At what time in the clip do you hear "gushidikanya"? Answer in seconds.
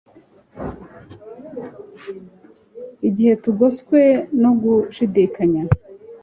4.61-5.63